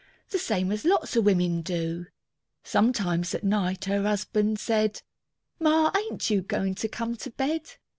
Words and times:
The 0.31 0.39
same 0.39 0.71
as 0.71 0.83
lots 0.83 1.15
of 1.15 1.25
wimmin 1.25 1.61
do; 1.61 2.07
Sometimes 2.63 3.35
at 3.35 3.43
night 3.43 3.85
her 3.85 4.01
husban' 4.01 4.57
said, 4.57 5.03
"Ma, 5.59 5.91
ain't 5.95 6.27
you 6.31 6.41
goin' 6.41 6.73
to 6.73 6.87
come 6.87 7.15
to 7.17 7.29
bed?" 7.29 7.73